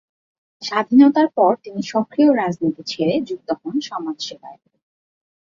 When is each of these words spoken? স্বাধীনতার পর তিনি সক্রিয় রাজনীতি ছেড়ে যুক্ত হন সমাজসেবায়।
স্বাধীনতার 0.61 1.27
পর 1.37 1.51
তিনি 1.63 1.81
সক্রিয় 1.83 2.31
রাজনীতি 2.35 2.81
ছেড়ে 2.83 3.15
যুক্ত 3.27 3.49
হন 3.61 3.75
সমাজসেবায়। 3.89 4.59